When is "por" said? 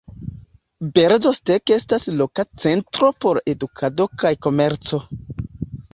3.27-3.41